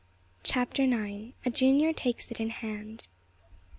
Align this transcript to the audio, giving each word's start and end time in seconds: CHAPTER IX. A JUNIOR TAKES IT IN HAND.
CHAPTER 0.41 0.81
IX. 0.81 1.33
A 1.45 1.51
JUNIOR 1.51 1.93
TAKES 1.93 2.31
IT 2.31 2.39
IN 2.39 2.49
HAND. 2.49 3.07